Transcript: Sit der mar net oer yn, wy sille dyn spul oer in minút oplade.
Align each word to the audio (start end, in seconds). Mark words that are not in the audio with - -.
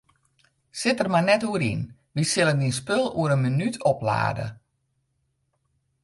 Sit 0.83 0.97
der 1.01 1.09
mar 1.13 1.25
net 1.27 1.43
oer 1.49 1.63
yn, 1.71 1.81
wy 2.13 2.23
sille 2.31 2.53
dyn 2.59 2.75
spul 2.79 3.03
oer 3.19 3.31
in 3.35 3.41
minút 3.45 3.75
oplade. 3.91 4.47